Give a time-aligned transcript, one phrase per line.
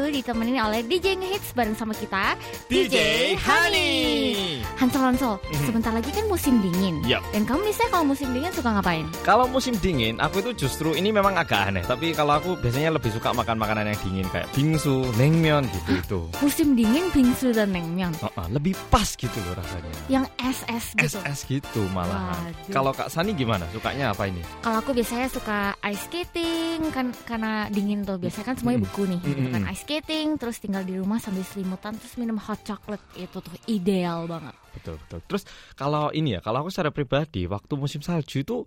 [0.00, 2.32] minggu ditemenin oleh DJ Ngehits bareng sama kita
[2.66, 2.96] DJ
[3.36, 4.64] Honey.
[4.80, 7.04] Hansol Hansol, sebentar lagi kan musim dingin.
[7.04, 7.20] Yap.
[7.30, 9.04] Dan kamu biasanya kalau musim dingin suka ngapain?
[9.20, 11.84] Kalau musim dingin, aku itu justru ini memang agak aneh.
[11.84, 16.20] Tapi kalau aku biasanya lebih suka makan makanan yang dingin kayak bingsu, naengmyeon gitu itu.
[16.44, 18.16] Musim dingin bingsu dan naengmyeon.
[18.16, 19.92] Uh-uh, lebih pas gitu loh rasanya.
[20.08, 21.18] Yang SS gitu.
[21.20, 22.40] SS gitu malahan.
[22.48, 22.72] Waduh.
[22.72, 23.68] Kalau Kak Sani gimana?
[23.68, 24.40] Sukanya apa ini?
[24.64, 28.16] Kalau aku biasanya suka ice skating kan karena dingin tuh.
[28.16, 28.86] Biasanya kan semuanya Mm.
[28.88, 29.20] beku nih.
[29.20, 29.72] kan Mm-mm.
[29.74, 34.30] ice skating terus tinggal di rumah sambil selimutan terus minum hot chocolate itu tuh ideal
[34.30, 34.54] banget.
[34.70, 35.18] Betul betul.
[35.26, 35.42] Terus
[35.74, 38.62] kalau ini ya, kalau aku secara pribadi waktu musim salju itu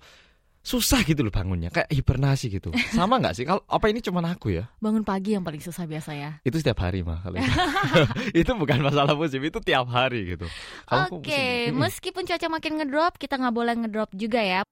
[0.59, 2.76] susah gitu loh bangunnya, kayak hibernasi gitu.
[3.00, 3.48] Sama nggak sih?
[3.48, 4.67] Kalau apa ini cuma aku ya?
[4.84, 6.44] Bangun pagi yang paling susah biasa ya.
[6.44, 7.52] Itu setiap hari mah kalau itu.
[8.44, 10.52] itu bukan masalah musim, itu tiap hari gitu.
[10.92, 11.80] Oke, Mm-mm.
[11.80, 14.67] meskipun cuaca makin ngedrop, kita nggak boleh ngedrop juga ya.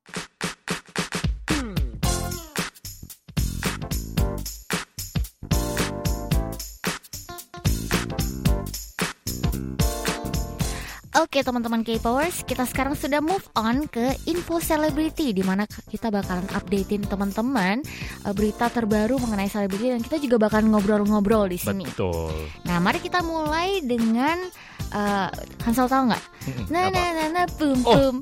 [11.32, 16.44] Oke teman-teman K-Powers, kita sekarang sudah move on ke info selebriti di mana kita bakalan
[16.52, 17.80] updatein teman-teman
[18.28, 21.88] eh, berita terbaru mengenai selebriti dan kita juga bakalan ngobrol-ngobrol di sini.
[21.88, 22.36] Betul.
[22.68, 24.44] Nah, mari kita mulai dengan
[24.92, 25.32] eh,
[25.64, 26.24] Hansel tahu nggak?
[26.68, 28.16] Nah, nah, nah, nah, bum, Oh, bum.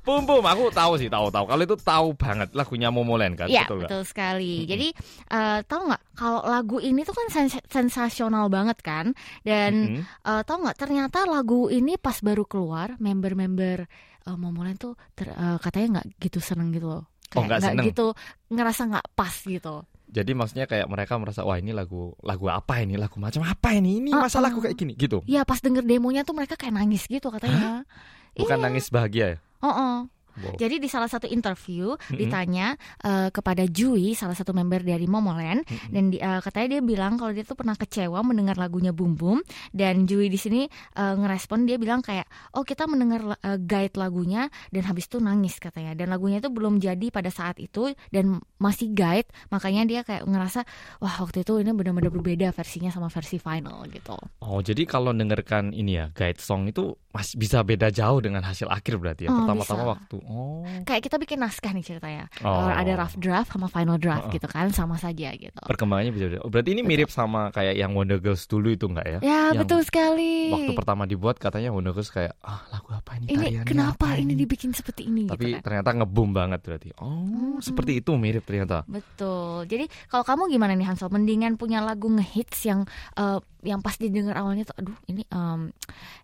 [0.00, 1.44] Bum bum, aku tahu sih, tahu tahu.
[1.44, 4.64] Kalau itu tahu banget lagunya Momoland kan, Ya, betul betul sekali.
[4.64, 4.96] Jadi,
[5.28, 9.12] eh, tahu nggak kalau lagu ini tuh kan sens- sensasional banget kan?
[9.44, 10.02] Dan Mm-mm.
[10.24, 13.90] eh, tahu nggak ternyata lagu ini pas baru keluar, member-member
[14.24, 17.04] uh, Momoland tuh ter- eh, katanya nggak gitu seneng gitu loh.
[17.34, 17.86] Oh, nggak seneng.
[17.90, 18.14] gitu
[18.50, 19.82] ngerasa nggak pas gitu.
[20.10, 24.02] Jadi maksudnya kayak mereka merasa wah ini lagu lagu apa ini, lagu macam apa ini?
[24.02, 24.26] Ini Uh-uh.
[24.26, 25.22] masa lagu kayak gini gitu.
[25.30, 27.86] Ya pas denger demonya tuh mereka kayak nangis gitu katanya.
[28.34, 28.64] Bukan Iya.
[28.66, 29.38] nangis bahagia ya?
[29.62, 30.06] Oh,
[30.40, 30.56] Wow.
[30.56, 32.16] Jadi di salah satu interview Mm-mm.
[32.16, 35.90] ditanya eh, kepada Jui, salah satu member dari Momoland, Mm-mm.
[35.92, 39.38] dan di- eh, katanya dia bilang kalau dia tuh pernah kecewa mendengar lagunya Boom Boom
[39.70, 40.64] dan Jui di sini
[40.96, 42.24] eh, ngerespon dia bilang kayak
[42.56, 46.80] oh kita mendengar eh, guide lagunya dan habis itu nangis katanya dan lagunya itu belum
[46.80, 50.64] jadi pada saat itu dan masih guide makanya dia kayak ngerasa
[50.98, 54.16] wah waktu itu ini benar-benar berbeda versinya sama versi final gitu.
[54.40, 58.70] Oh, jadi kalau dengarkan ini ya, guide song itu masih bisa beda jauh dengan hasil
[58.70, 59.34] akhir berarti ya.
[59.34, 60.16] Oh, Pertama-tama waktu.
[60.30, 60.62] Oh.
[60.86, 62.30] Kayak kita bikin naskah nih ceritanya.
[62.40, 62.62] Oh.
[62.62, 64.32] Ada rough draft sama final draft Oh.
[64.32, 65.58] gitu kan sama saja gitu.
[65.58, 66.24] Perkembangannya bisa.
[66.38, 69.18] Oh, berarti ini mirip sama kayak yang Wonder Girls dulu itu enggak ya?
[69.20, 70.54] Ya Yang betul sekali.
[70.54, 73.26] Waktu pertama dibuat katanya Wonder Girls kayak ah lagu apa ini?
[73.28, 75.62] ini kenapa apa ini dibikin seperti ini Tapi gitu kan?
[75.62, 76.88] ternyata ngebum banget berarti.
[76.96, 77.58] Oh, Mm-mm.
[77.58, 78.86] seperti itu mirip ternyata.
[78.86, 79.66] Betul.
[79.66, 81.10] Jadi kalau kamu gimana nih Hansel?
[81.10, 85.68] Mendingan punya lagu ngehits yang eh, yang pas didengar awalnya tuh, aduh ini em,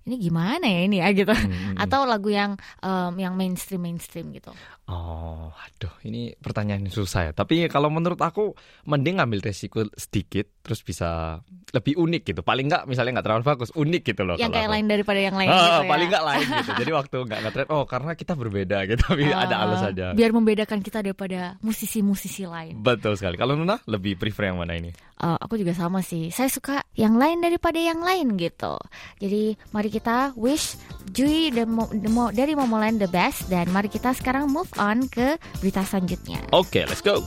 [0.04, 1.32] ini gimana ya ini ya gitu.
[1.32, 1.76] Mm-mm.
[1.76, 4.50] Atau lagu yang em, yang mainstream mainstream gitu.
[4.90, 7.32] Oh, aduh, ini pertanyaan yang susah ya.
[7.32, 8.58] Tapi kalau menurut aku,
[8.90, 11.38] mending ngambil resiko sedikit, terus bisa
[11.70, 12.40] lebih unik gitu.
[12.42, 14.34] Paling nggak, misalnya nggak terlalu bagus, unik gitu loh.
[14.34, 14.74] yang kayak aku.
[14.74, 15.86] lain daripada yang lain Ah, gitu ya.
[15.86, 16.72] paling nggak lain gitu.
[16.76, 19.02] Jadi waktu nggak ngetren, oh karena kita berbeda gitu.
[19.06, 20.08] Tapi ada Ah, alasannya.
[20.12, 22.74] Biar membedakan kita daripada musisi-musisi lain.
[22.76, 23.36] Betul sekali.
[23.36, 24.90] Kalau Nuna lebih prefer yang mana ini?
[25.16, 26.28] Eh, aku juga sama sih.
[26.28, 28.74] Saya suka yang lain daripada yang lain gitu.
[29.16, 30.74] Jadi mari kita wish
[31.08, 35.06] Jui dan Mo- the Mo- dari Momoland the best dan mari kita sekarang move on
[35.06, 36.42] ke berita selanjutnya.
[36.50, 37.22] Oke, let's go.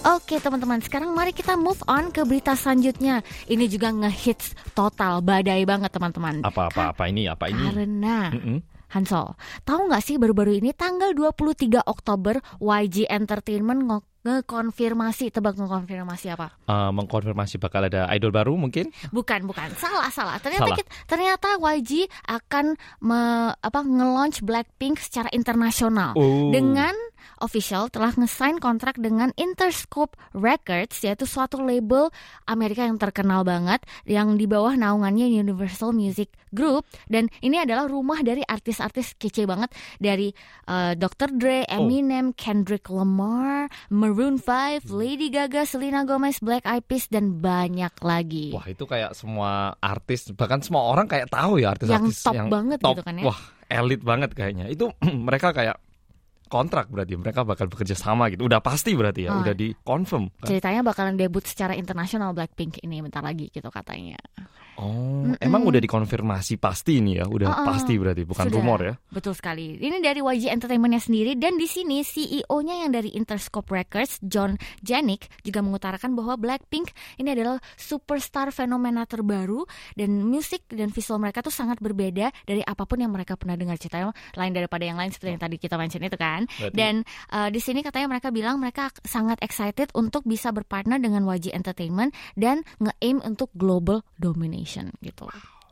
[0.00, 3.20] Oke teman-teman, sekarang mari kita move on ke berita selanjutnya.
[3.44, 6.40] Ini juga ngehits total, badai banget teman-teman.
[6.40, 7.28] Apa-apa apa ini?
[7.28, 7.60] Apa ini?
[7.62, 8.58] Karena Mm-mm.
[8.88, 16.26] Hansol, tahu nggak sih baru-baru ini tanggal 23 Oktober YG Entertainment ngo- ngekonfirmasi, tebak ngekonfirmasi
[16.30, 16.58] apa?
[16.64, 18.88] Eh, mengkonfirmasi bakal ada idol baru mungkin?
[19.08, 19.68] Bukan, bukan.
[19.76, 20.36] Salah, salah.
[20.36, 20.76] Ternyata Salah.
[20.76, 21.92] kita- ternyata YG
[22.26, 23.20] akan me,
[23.54, 26.12] apa nge-launch Blackpink secara internasional.
[26.14, 26.48] Oh.
[26.50, 26.92] Dengan
[27.38, 32.08] official telah nge-sign kontrak dengan Interscope Records yaitu suatu label
[32.44, 38.20] Amerika yang terkenal banget yang di bawah naungannya Universal Music Group dan ini adalah rumah
[38.20, 40.34] dari artis-artis kece banget dari
[40.66, 41.30] eh, Dr.
[41.32, 41.82] Dre, Oh.
[41.82, 48.50] Eminem, Kendrick Lamar, Maroon 5, Lady Gaga, Selena Gomez, Black Eyed Peas dan banyak lagi.
[48.50, 52.78] Wah itu kayak semua artis bahkan semua orang kayak tahu ya artis-artis Yang top banget
[52.80, 52.94] top.
[52.96, 53.24] gitu kan ya.
[53.26, 54.66] Wah elit banget kayaknya.
[54.66, 54.90] Itu
[55.26, 55.78] mereka kayak
[56.50, 58.44] kontrak berarti mereka bakal bekerja sama gitu.
[58.44, 59.40] Udah pasti berarti ya, Oh.
[59.40, 60.28] udah di confirm.
[60.34, 60.50] kan?
[60.50, 64.18] Ceritanya bakalan debut secara internasional Blackpink ini bentar lagi gitu katanya.
[64.80, 65.36] Oh, Mm-mm.
[65.44, 67.66] emang udah dikonfirmasi pasti ini ya, udah Oh, oh.
[67.68, 68.56] pasti berarti bukan Sudah.
[68.56, 68.94] rumor ya.
[69.12, 69.76] Betul sekali.
[69.76, 75.28] Ini dari YG Entertainmentnya sendiri dan di sini CEO-nya yang dari Interscope Records, John Janik
[75.44, 76.88] juga mengutarakan bahwa Blackpink
[77.20, 82.88] ini adalah superstar fenomena terbaru dan musik dan visual mereka tuh sangat berbeda dari apa
[82.88, 86.00] pun yang mereka pernah dengar ceritanya lain daripada yang lain seperti yang tadi kita mention
[86.00, 86.48] itu kan.
[86.48, 86.94] Berarti- Dan
[87.28, 92.16] uh, di sini katanya mereka bilang mereka sangat excited untuk bisa berpartner dengan YG Entertainment
[92.32, 94.69] dan nge-aim untuk global domination
[95.02, 95.26] gitu.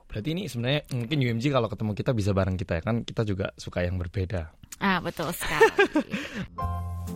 [0.08, 3.52] Berarti ini sebenarnya mungkin UMG kalau ketemu kita bisa bareng kita ya kan kita juga
[3.60, 4.48] suka yang berbeda.
[4.80, 5.68] Ah, betul sekali.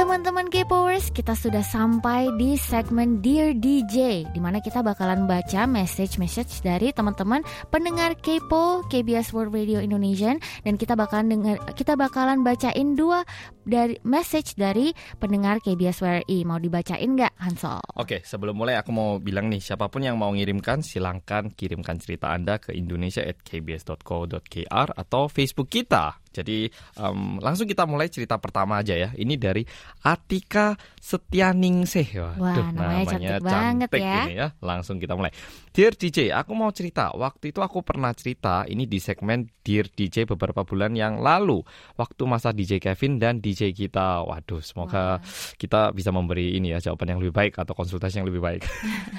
[0.00, 6.66] Teman-teman K-Powers, kita sudah sampai di segmen Dear DJ di mana kita bakalan baca message-message
[6.66, 12.98] dari teman-teman pendengar Kepo KBS World Radio Indonesian dan kita bakalan dengar kita bakalan bacain
[12.98, 13.28] dua
[13.70, 14.90] dari message dari
[15.22, 16.42] pendengar KBS WRI.
[16.42, 17.78] Mau dibacain nggak, Hansol?
[17.94, 22.34] Oke, sebelum mulai aku mau bilang nih, siapa pun yang mau ngirimkan silahkan kirimkan cerita
[22.34, 26.18] Anda ke indonesia@kbs.co.kr atau Facebook kita.
[26.30, 29.10] Jadi em, langsung kita mulai cerita pertama aja ya.
[29.14, 29.66] Ini dari
[30.06, 32.38] Atika Setianingsih.
[32.38, 34.22] Wah, namanya cantik banget ya.
[34.30, 34.48] ini ya.
[34.62, 35.34] Langsung kita mulai.
[35.70, 37.14] Dear DJ, aku mau cerita.
[37.14, 41.62] Waktu itu aku pernah cerita ini di segmen Dear DJ beberapa bulan yang lalu.
[41.94, 44.26] Waktu masa DJ Kevin dan DJ kita.
[44.26, 45.22] Waduh, semoga
[45.62, 48.66] kita bisa memberi ini ya jawaban yang lebih baik atau konsultasi yang lebih baik.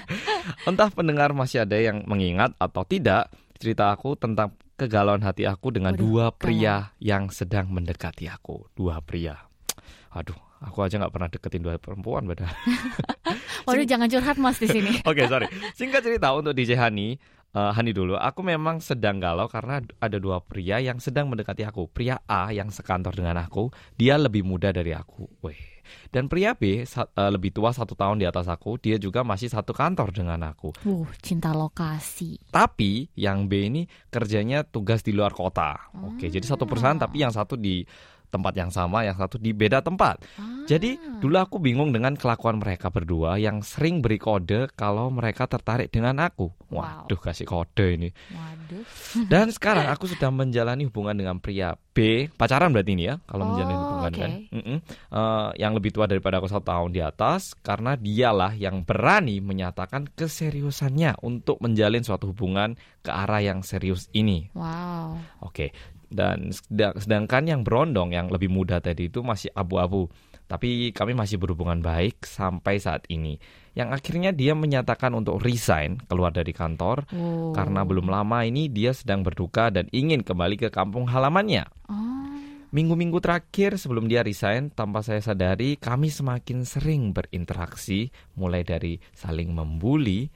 [0.68, 5.96] Entah pendengar masih ada yang mengingat atau tidak cerita aku tentang kegalauan hati aku dengan
[5.96, 8.68] Waduh, dua pria yang sedang mendekati aku.
[8.76, 9.40] Dua pria.
[10.12, 12.46] Aduh, aku aja nggak pernah deketin dua perempuan beda.
[13.68, 15.02] Waduh, jangan curhat Mas di sini.
[15.10, 15.50] Oke, sorry.
[15.74, 17.18] Singkat cerita untuk DJ Hani,
[17.52, 18.18] eh, Hani dulu.
[18.18, 21.90] Aku memang sedang galau karena ada dua pria yang sedang mendekati aku.
[21.90, 25.26] Pria A yang sekantor dengan aku, dia lebih muda dari aku.
[25.42, 25.82] Weh.
[26.08, 26.88] Dan pria B eh,
[27.28, 30.72] lebih tua satu tahun di atas aku, dia juga masih satu kantor dengan aku.
[30.88, 32.40] Wuh, cinta lokasi.
[32.48, 35.92] Tapi yang B ini kerjanya tugas di luar kota.
[36.08, 37.04] Oke, jadi satu perusahaan Ah.
[37.06, 37.84] tapi yang satu di
[38.32, 40.24] tempat yang sama, yang satu di beda tempat.
[40.40, 40.64] Ah.
[40.66, 45.92] Jadi dulu aku bingung dengan kelakuan mereka berdua yang sering beri kode kalau mereka tertarik
[45.92, 46.48] dengan aku.
[46.72, 47.12] Wow.
[47.12, 48.10] Waduh, kasih kode ini.
[48.32, 48.84] Waduh.
[49.28, 53.76] Dan sekarang aku sudah menjalani hubungan dengan pria B, pacaran berarti ini ya, kalau menjalani
[53.76, 54.22] Oh, hubungan oke.
[54.24, 54.32] kan.
[54.56, 54.78] Mm-mm.
[55.12, 60.08] Eh, yang lebih tua daripada aku satu tahun di atas, karena dialah yang berani menyatakan
[60.16, 64.48] keseriusannya untuk menjalin suatu hubungan ke arah yang serius ini.
[64.56, 65.20] Wow.
[65.44, 65.76] Oke.
[66.12, 70.12] Dan sedang- sedangkan yang berondong yang lebih muda tadi itu masih abu-abu.
[70.52, 73.40] Tapi kami masih berhubungan baik sampai saat ini.
[73.72, 77.56] Yang akhirnya dia menyatakan untuk resign keluar dari kantor Wow.
[77.56, 81.64] karena belum lama ini dia sedang berduka dan ingin kembali ke kampung halamannya.
[81.88, 82.28] Oh.
[82.76, 89.52] Minggu-minggu terakhir sebelum dia resign, tanpa saya sadari kami semakin sering berinteraksi, mulai dari saling
[89.52, 90.28] membuli,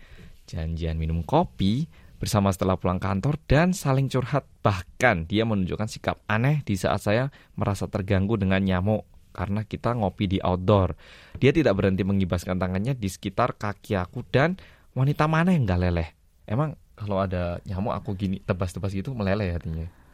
[0.48, 4.48] janjian minum kopi bersama setelah pulang kantor dan saling curhat.
[4.64, 10.32] Bahkan dia menunjukkan sikap aneh di saat saya merasa terganggu dengan nyamuk karena kita ngopi
[10.32, 10.96] di outdoor.
[11.38, 14.56] Dia tidak berhenti mengibaskan tangannya di sekitar kaki aku dan
[14.96, 16.10] wanita mana yang gak leleh.
[16.48, 20.05] Emang kalau ada nyamuk aku gini tebas-tebas gitu meleleh hatinya.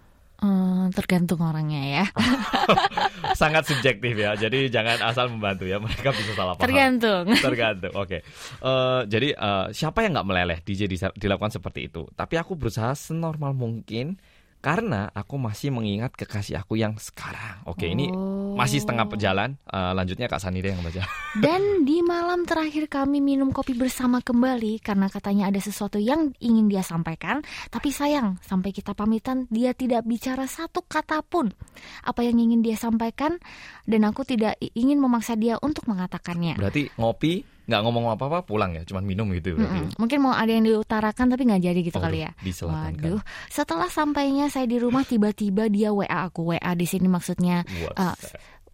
[0.42, 2.06] Eh, tergantung orangnya ya.
[3.42, 4.34] sangat subjektif ya.
[4.34, 5.78] Jadi jangan asal membantu ya.
[5.78, 6.66] Mereka bisa salah paham.
[6.66, 7.26] Tergantung.
[7.46, 7.94] Tergantung.
[7.94, 8.26] Oke.
[8.58, 12.10] Eh, jadi eh, siapa yang nggak meleleh DJ dilakukan seperti itu.
[12.18, 14.18] Tapi aku berusaha senormal mungkin
[14.66, 17.62] karena aku masih mengingat kekasih aku yang sekarang.
[17.70, 18.41] Oke, ini Oh.
[18.62, 19.58] Masih setengah perjalan.
[19.66, 21.02] Eh, lanjutnya Kak Sani deh yang baca.
[21.46, 26.70] Dan di malam terakhir kami minum kopi bersama kembali karena katanya ada sesuatu yang ingin
[26.70, 27.42] dia sampaikan.
[27.74, 31.50] Tapi sayang, sampai kita pamitan dia tidak bicara satu kata pun
[32.06, 33.42] apa yang ingin dia sampaikan
[33.90, 36.60] dan aku tidak ingin memaksa dia untuk mengatakannya.
[36.62, 39.88] Berarti ngopi nggak ngomong apa-apa pulang ya, cuman minum gitu berarti.
[39.88, 39.96] Mm-mm.
[39.96, 42.32] Mungkin mau ada yang diutarakan tapi nggak jadi gitu Waduh, kali ya.
[42.68, 46.52] Waduh, setelah sampainya saya di rumah tiba-tiba dia WA aku.
[46.52, 47.64] WA di sini maksudnya
[47.96, 48.14] Uh,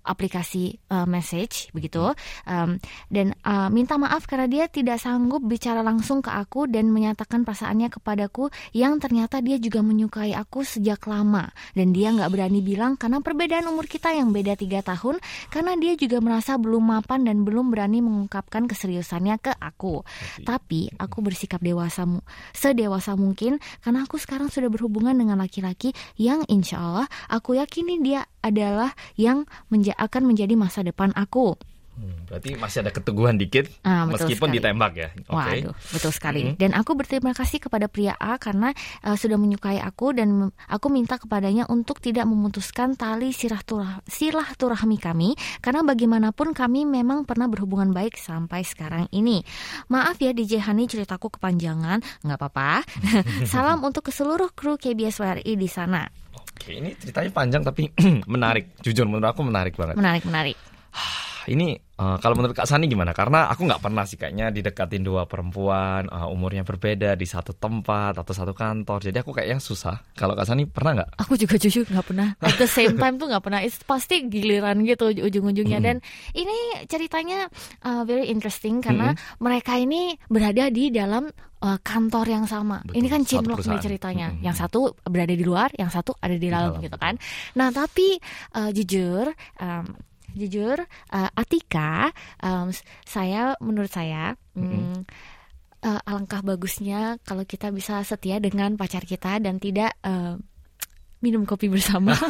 [0.08, 2.16] aplikasi uh, message begitu.
[2.48, 2.80] Um,
[3.12, 7.92] dan uh, minta maaf karena dia tidak sanggup bicara langsung ke aku dan menyatakan perasaannya
[7.92, 11.52] kepadaku yang ternyata dia juga menyukai aku sejak lama.
[11.76, 15.20] Dan dia nggak berani bilang karena perbedaan umur kita yang beda tiga tahun
[15.52, 20.08] karena dia juga merasa belum mapan dan belum berani mengungkapkan keseriusannya ke aku.
[20.48, 22.08] Tapi aku bersikap dewasa
[22.56, 28.24] sedewasa mungkin karena aku sekarang sudah berhubungan dengan laki-laki yang insya Allah aku yakini dia
[28.40, 31.58] adalah yang menja- akan menjadi masa depan aku.
[31.98, 34.58] Hmm, berarti masih ada keteguhan dikit Ah, meskipun sekali.
[34.62, 35.10] ditembak ya.
[35.26, 35.34] Oke.
[35.34, 36.42] Waduh, betul sekali.
[36.46, 36.54] Mhm.
[36.54, 38.70] Dan aku berterima kasih kepada pria A karena
[39.02, 40.30] uh, sudah menyukai aku dan
[40.70, 47.50] aku minta kepadanya untuk tidak memutuskan tali silaturah- silaturahmi kami karena bagaimanapun kami memang pernah
[47.50, 49.42] berhubungan baik sampai sekarang ini.
[49.90, 52.86] Maaf ya DJ Hani ceritaku kepanjangan, nggak apa-apa.
[53.50, 56.06] Salam untuk ke seluruh kru KBS WRI di sana.
[56.58, 57.94] Oke, ini ceritanya panjang tapi
[58.34, 58.82] menarik.
[58.82, 59.94] Jujur menurut aku menarik banget.
[59.94, 60.58] Menarik, menarik.
[61.48, 63.12] Ini eh, kalau menurut Kak Sani gimana?
[63.12, 68.22] Karena aku nggak pernah sih kayaknya didekatin dua perempuan eh, umurnya berbeda di satu tempat
[68.22, 69.02] atau satu kantor.
[69.10, 70.00] Jadi aku kayaknya susah.
[70.14, 71.10] Kalau Kak Sani pernah nggak?
[71.26, 72.30] Aku juga jujur nggak pernah.
[72.40, 73.60] At the same time tuh nggak pernah.
[73.66, 75.80] It's pasti giliran gitu ujung-ujungnya.
[75.82, 75.98] Dan
[76.38, 77.50] ini ceritanya
[77.82, 81.30] uh, very interesting karena mereka ini berada di dalam
[81.64, 82.86] uh, kantor yang sama.
[82.86, 84.28] Betul, ini kan satu chinlock nih ceritanya.
[84.34, 84.46] Mm-mm.
[84.46, 87.18] Yang satu berada di luar, yang satu ada di dalam, dalam, gitu kan.
[87.58, 88.18] Nah tapi
[88.54, 89.34] uh, jujur.
[89.62, 90.07] um,
[90.38, 92.70] Jujur, uh, Atika, um,
[93.04, 95.04] saya menurut saya, mm,
[95.82, 100.38] uh, alangkah bagusnya kalau kita bisa setia dengan pacar kita dan tidak uh,
[101.20, 102.14] minum kopi bersama.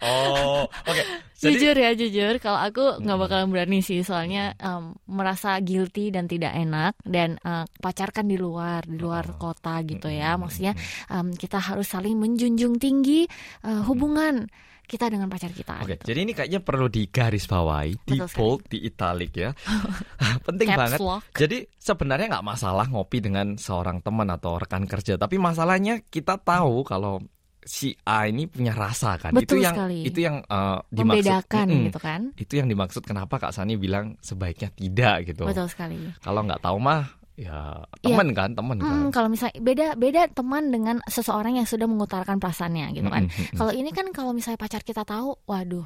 [0.00, 1.02] Oh, oke.
[1.42, 6.54] jujur ya jujur, kalau aku nggak bakalan berani sih, soalnya em, merasa guilty dan tidak
[6.54, 9.50] enak dan eh, pacar kan di luar, di luar Oh.
[9.50, 10.38] kota gitu ya.
[10.38, 10.78] Maksudnya
[11.10, 13.26] em, kita harus saling menjunjung tinggi
[13.66, 14.46] eh, hubungan
[14.86, 15.82] kita dengan pacar kita.
[15.82, 16.02] Oke, gitu.
[16.14, 19.50] jadi ini kayaknya perlu digarisbawahi, di bold, di italic ya.
[20.46, 20.98] Penting Caps banget.
[21.02, 21.22] lock.
[21.34, 26.86] Jadi sebenarnya nggak masalah ngopi dengan seorang teman atau rekan kerja, tapi masalahnya kita tahu
[26.86, 27.18] kalau
[27.66, 29.34] si A ini punya rasa kan.
[29.34, 29.98] Betul itu yang sekali.
[30.06, 31.26] itu yang eh, dimaksud.
[31.26, 31.86] membedakan Mm-mm.
[31.90, 32.20] gitu kan.
[32.38, 35.44] Itu yang dimaksud kenapa Kak Sani bilang sebaiknya tidak gitu.
[35.44, 35.98] Betul sekali.
[36.22, 38.88] Kalau nggak tahu mah ya teman kan, teman kan.
[38.88, 43.28] Hmm, kalau misalnya beda beda teman dengan seseorang yang sudah mengutarakan perasaannya gitu kan.
[43.52, 45.84] Kalau ini kan kalau misalnya pacar kita tahu, waduh,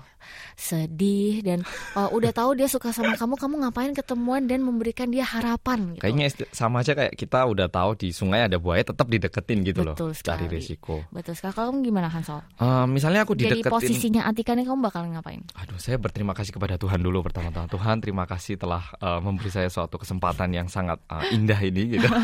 [0.55, 1.67] sedih dan
[1.99, 6.03] uh, udah tahu dia suka sama kamu, kamu ngapain ketemuan dan memberikan dia harapan gitu.
[6.07, 9.99] Kayaknya sama aja kayak kita udah tahu di sungai ada buaya tetap dideketin gitu loh.
[9.99, 10.55] Betul Cari sekali.
[10.55, 10.95] risiko.
[11.11, 11.53] Betul sekali.
[11.59, 12.41] Kalau kamu gimana Hansol?
[12.63, 15.43] Eh, misalnya aku Jadi dideketin posisinya Atika nih kamu bakal ngapain?
[15.59, 17.67] Aduh, saya berterima kasih kepada Tuhan dulu pertama-tama.
[17.67, 21.97] Tuhan, terima kasih telah uh, memberi saya suatu kesempatan yang sangat uh, indah ini.
[21.97, 22.07] Gitu.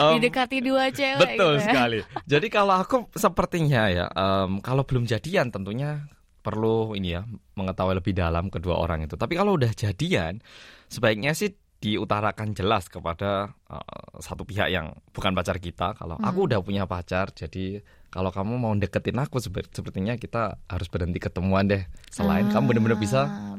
[0.00, 1.64] Um, Didekati dua cewek betul gitu ya.
[1.66, 1.98] sekali.
[2.24, 6.08] Jadi kalau aku sepertinya ya, um, kalau belum jadian tentunya
[6.40, 9.20] perlu ini ya mengetahui lebih dalam kedua orang itu.
[9.20, 10.40] Tapi kalau udah jadian,
[10.88, 13.82] sebaiknya sih diutarakan jelas kepada uh,
[14.16, 15.92] satu pihak yang bukan pacar kita.
[15.92, 16.48] Kalau aku Hmm.
[16.48, 19.36] udah punya pacar, jadi kalau kamu mau deketin aku,
[19.68, 21.84] sepertinya kita harus berhenti ketemuan deh.
[22.08, 23.56] Selain kamu benar-benar bisa Ah,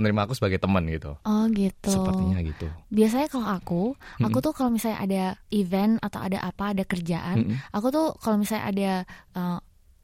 [0.00, 1.14] menerima aku sebagai teman gitu.
[1.28, 1.92] Oh gitu.
[1.92, 2.66] Sepertinya gitu.
[2.88, 3.82] Biasanya kalau aku,
[4.24, 7.56] aku tuh kalau misalnya ada event atau ada apa, ada kerjaan, Mm-mm.
[7.76, 8.90] aku tuh kalau misalnya ada
[9.36, 9.58] uh,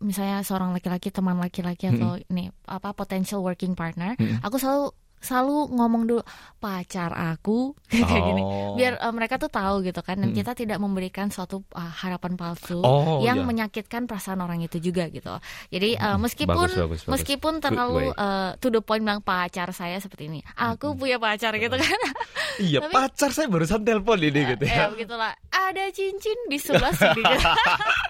[0.04, 4.44] misalnya seorang laki-laki teman laki-laki atau nih apa potential working partner, Mm-mm.
[4.44, 4.92] aku selalu
[5.26, 6.22] selalu ngomong dulu
[6.56, 8.42] pacar aku kayak gini.
[8.42, 8.72] Oh.
[8.72, 10.38] Biar uh, mereka tuh tahu gitu kan dan Mm-mm.
[10.38, 13.46] kita tidak memberikan suatu uh, harapan palsu Oh, yang iya.
[13.46, 15.34] menyakitkan perasaan orang itu juga gitu.
[15.68, 17.10] Jadi uh, meskipun Bagus, bagus, bagus.
[17.10, 20.40] meskipun terlalu uh, to the point bilang pacar saya seperti ini.
[20.54, 22.00] Aku punya pacar gitu kan.
[22.56, 24.88] Iya, Tapi- pacar saya barusan telepon ini gitu ya ya.
[24.88, 25.28] begitulah.
[25.50, 27.20] Ada cincin di sebelah sini.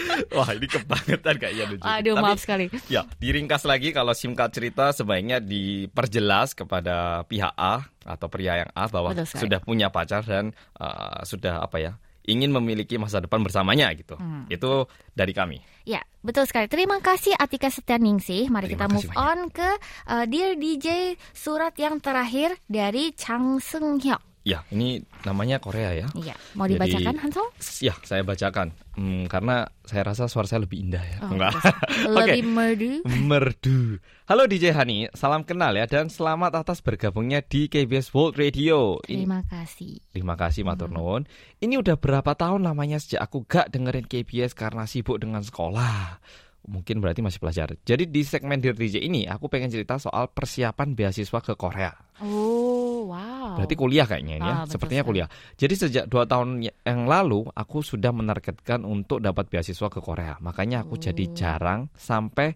[0.36, 1.84] Wah, ini kebangetan kayaknya lucu.
[1.84, 2.66] Aduh, Tapi, maaf sekali.
[2.88, 8.88] Ya, diringkas lagi kalau singkat cerita sebaiknya diperjelas kepada pihak A atau pria yang A
[8.90, 14.14] bahwa sudah punya pacar dan uh, sudah apa ya ingin memiliki masa depan bersamanya gitu.
[14.14, 14.46] Hmm.
[14.46, 15.58] Itu dari kami.
[15.82, 16.70] Ya, betul sekali.
[16.70, 18.46] Terima kasih Atika Setianingsih.
[18.46, 19.70] Mari Terima kita move on ke
[20.06, 24.31] uh, Dear DJ surat yang terakhir dari Chang Seung Hyuk.
[24.42, 26.10] Ya, ini namanya Korea ya.
[26.18, 27.46] Iya, mau Jadi- dibacakan Hansol?
[27.78, 28.74] Ya, saya bacakan.
[28.98, 31.18] Hmm, karena saya rasa suara saya lebih indah ya.
[31.22, 31.54] Oh, Enggak.
[32.18, 32.92] Lebih merdu.
[33.06, 33.78] Merdu.
[34.26, 38.98] Halo DJ Hani, salam kenal ya dan selamat atas bergabungnya di KBS World Radio.
[39.06, 40.02] Terima kasih.
[40.10, 41.24] Terima kasih Matur Nuwun.
[41.62, 46.18] Ini udah berapa tahun lamanya sejak aku gak dengerin KBS karena sibuk dengan sekolah.
[46.62, 47.74] Mungkin berarti masih pelajar.
[47.82, 51.90] Jadi di segmen Dear DJ ini aku pengen cerita soal persiapan beasiswa ke Korea.
[52.22, 53.58] Oh, wow.
[53.58, 54.54] Berarti kuliah kayaknya ini ya.
[54.54, 55.28] Ah, betul Sepertinya kuliah.
[55.58, 60.38] Jadi sejak dua tahun yang lalu aku sudah menargetkan untuk dapat beasiswa ke Korea.
[60.38, 61.34] Makanya aku jadi Oh.
[61.34, 62.54] jarang sampai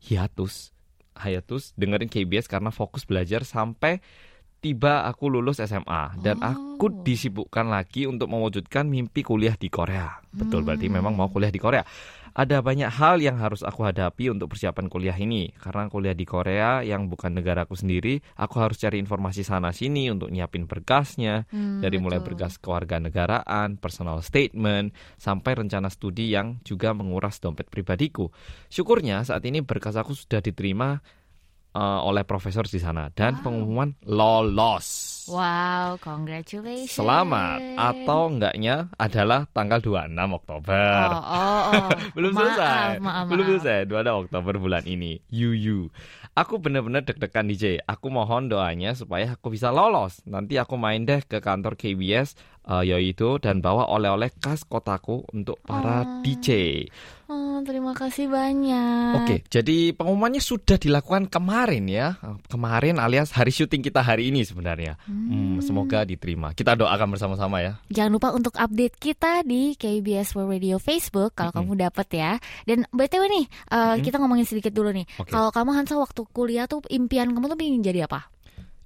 [0.00, 0.72] hiatus.
[1.14, 4.00] Hiatus dengerin KBS karena fokus belajar sampai
[4.64, 6.48] tiba aku lulus SMA dan Oh.
[6.80, 10.24] aku disibukkan lagi untuk mewujudkan mimpi kuliah di Korea.
[10.32, 11.04] Betul berarti Hmm.
[11.04, 11.84] memang mau kuliah di Korea.
[12.34, 15.54] Ada banyak hal yang harus aku hadapi untuk persiapan kuliah ini.
[15.54, 20.34] Karena kuliah di Korea yang bukan negaraku sendiri, aku harus cari informasi sana sini untuk
[20.34, 22.34] nyiapin berkasnya, Hmm, dari mulai betul.
[22.34, 28.34] berkas kewarganegaraan, personal statement, sampai rencana studi yang juga menguras dompet pribadiku.
[28.66, 31.06] Syukurnya saat ini berkas aku sudah diterima
[31.74, 33.42] eh, oleh profesor di sana dan Wow.
[33.42, 34.86] pengumuman lolos.
[35.24, 36.92] Wow, congratulations.
[36.92, 41.06] Selamat atau enggaknya adalah tanggal 26 Oktober.
[41.08, 41.88] Oh, oh, oh.
[42.16, 42.88] Belum Maaf, selesai.
[43.00, 43.52] maaf, Belum maaf.
[43.58, 43.78] selesai.
[43.88, 45.18] 26 Oktober bulan ini.
[45.26, 45.88] Yuyu.
[46.34, 47.78] Aku bener-bener deg-degan DJ.
[47.80, 50.18] Aku mohon doanya supaya aku bisa lolos.
[50.24, 52.34] Nanti aku main deh ke kantor KBS
[52.66, 56.20] eh, yaitu dan bawa oleh-oleh khas kotaku untuk para Oh.
[56.20, 56.84] DJ.
[57.34, 59.18] Oh, terima kasih banyak.
[59.18, 62.14] Oke, jadi pengumumannya sudah dilakukan kemarin ya.
[62.46, 64.94] Kemarin alias hari syuting kita hari ini sebenarnya.
[65.10, 66.54] Hmm, semoga diterima.
[66.54, 67.82] Kita doakan bersama-sama ya.
[67.90, 71.74] Jangan lupa untuk update kita di KBS World Radio Facebook kalau Mm-mm.
[71.74, 72.32] kamu dapat ya.
[72.62, 74.06] Dan btw nih, uh, Mm-mm.
[74.06, 75.06] kita ngomongin sedikit dulu nih.
[75.18, 75.34] Oke.
[75.34, 78.30] Kalau kamu Hansa waktu kuliah tuh impian kamu tuh pengen jadi apa?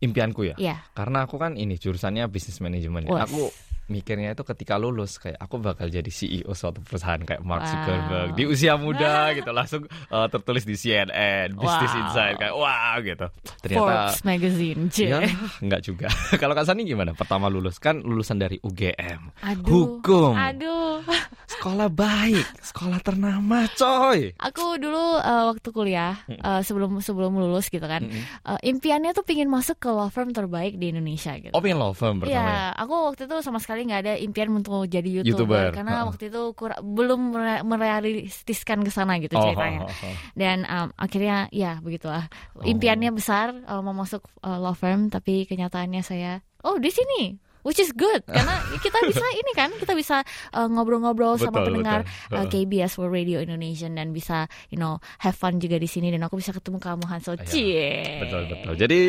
[0.00, 0.57] Impianku ya.
[0.57, 0.88] Iya.
[0.97, 3.05] Karena aku kan ini jurusannya bisnis manajemen.
[3.12, 3.28] Ya.
[3.28, 3.52] Aku
[3.88, 7.71] mikirnya itu ketika lulus kayak aku bakal jadi CEO suatu perusahaan kayak Mark Wow.
[7.73, 12.00] Zuckerberg di usia muda gitu langsung uh, tertulis di CNN Business Wow.
[12.04, 13.26] Insight kayak wow gitu.
[13.64, 14.80] Ternyata Forbes Magazine.
[14.92, 15.09] Cie.
[15.09, 15.18] ya
[15.64, 16.07] enggak juga.
[16.40, 17.16] Kalau Kak Sani gimana?
[17.16, 19.35] Pertama lulus kan lulusan dari UGM.
[19.42, 19.66] Aduh.
[19.66, 20.37] Hukum.
[20.37, 21.02] Aduh.
[21.59, 24.30] Sekolah baik, sekolah ternama, coy.
[24.38, 28.07] Aku dulu uh, waktu kuliah uh, sebelum sebelum lulus gitu kan,
[28.47, 31.50] uh, impiannya tuh pingin masuk ke law firm terbaik di Indonesia gitu.
[31.50, 32.47] Oh, pengen law firm pertama ya?
[32.47, 36.08] Iya, aku waktu itu sama sekali nggak ada impian untuk jadi youtuber, YouTuber, karena ha-ha.
[36.08, 39.85] waktu itu kura- belum mere- merealistiskan ke sana gitu Oh, ceritanya.
[39.85, 40.14] oh, oh, oh.
[40.35, 42.26] Dan um, akhirnya ya begitulah.
[42.54, 42.64] Oh.
[42.64, 47.38] Impiannya besar uh, mau masuk uh, law firm, tapi kenyataannya saya oh di sini.
[47.67, 50.23] Which is good karena kita bisa ini kan kita bisa
[50.55, 52.38] uh, ngobrol-ngobrol sama Betul, pendengar betul.
[52.38, 52.47] uh.
[52.47, 56.38] KBS World Radio Indonesia dan bisa you know have fun juga di sini dan aku
[56.38, 57.35] bisa ketemu kamu Hansel.
[57.38, 57.91] Iya, Cie.
[58.23, 58.75] Betul betul.
[58.79, 59.00] Jadi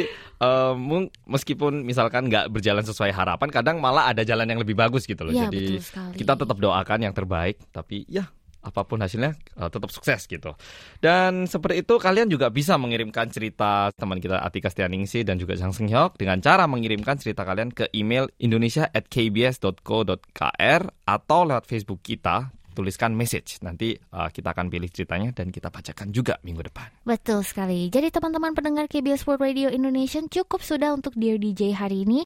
[0.76, 5.28] mung- meskipun misalkan nggak berjalan sesuai harapan, kadang malah ada jalan yang lebih bagus gitu
[5.28, 5.34] loh.
[5.36, 5.80] Iya, Jadi
[6.16, 8.28] kita tetap doakan yang terbaik, tapi ya
[8.60, 10.52] apa pun hasilnya eh, tetap sukses gitu.
[11.00, 15.72] Dan seperti itu kalian juga bisa mengirimkan cerita teman kita Atika Stianingsi dan juga Jang
[15.72, 23.16] Seng Hyok dengan cara mengirimkan cerita kalian ke email indonesia@kbs.co.kr atau lewat Facebook kita tuliskan
[23.16, 23.64] message.
[23.64, 26.88] Nanti eh, kita akan pilih ceritanya dan kita bacakan juga minggu depan.
[27.04, 27.90] Betul sekali.
[27.92, 32.24] Jadi teman-teman pendengar KBS World Radio Indonesia cukup sudah untuk Dear DJ hari ini.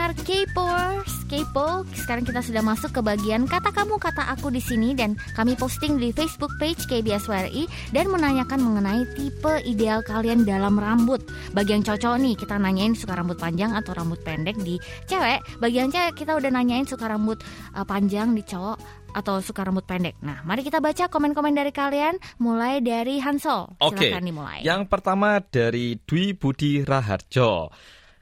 [0.00, 4.96] Pendengar K-Popers, K-pop, sekarang kita sudah masuk ke bagian kata kamu kata aku di sini
[4.96, 10.80] dan kami posting di Facebook page KBS WRI dan menanyakan mengenai tipe ideal kalian dalam
[10.80, 11.20] rambut.
[11.52, 15.44] Bagi yang cocok nih, kita nanyain suka rambut panjang atau rambut pendek di cewek.
[15.60, 17.36] Bagi yang cewek kita udah nanyain suka rambut
[17.76, 18.80] uh, panjang di cowok
[19.20, 20.16] atau suka rambut pendek.
[20.24, 23.76] Nah, mari kita baca komen-komen dari kalian mulai dari Hansol.
[23.84, 24.08] Oke.
[24.16, 24.64] Dimulai.
[24.64, 27.68] Yang pertama dari Dwi Budi Raharjo.